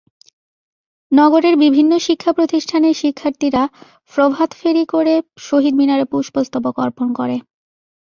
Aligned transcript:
নগরের 1.11 1.55
বিভিন্ন 1.57 1.91
শিক্ষাপ্রতিষ্ঠানের 1.97 2.95
শিক্ষার্থীরা 2.95 3.63
প্রভাত 4.13 4.49
ফেরি 4.53 4.83
করে 4.85 5.13
শহীদ 5.39 5.73
মিনারে 5.75 6.05
পুষ্পস্তবক 6.05 6.75
অর্পণ 6.79 7.07
করে। 7.13 7.35